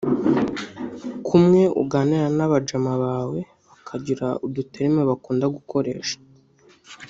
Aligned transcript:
Kumwe 1.27 1.61
uganira 1.81 2.27
n’abajama 2.37 2.93
bawe 3.03 3.39
bakagira 3.67 4.27
udu 4.45 4.61
terme 4.73 5.01
bakunda 5.09 5.45
gukoresha 5.55 6.17